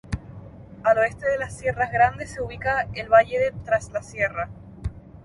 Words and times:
Al 0.83 0.97
oeste 0.97 1.27
de 1.29 1.37
las 1.37 1.55
Sierras 1.55 1.91
Grandes 1.91 2.31
se 2.31 2.41
ubica 2.41 2.87
el 2.95 3.07
valle 3.07 3.37
de 3.37 3.51
Traslasierra. 3.63 4.49